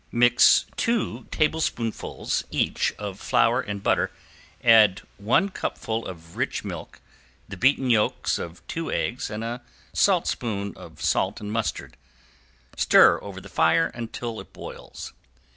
[0.11, 4.09] Mix two tablespoonfuls each of flour and butter,
[4.63, 6.99] add one cupful of rich milk,
[7.47, 9.61] the beaten yolks of two eggs and a
[9.93, 11.97] saltspoon of salt and mustard,
[12.75, 15.13] stir over the fire until it boils.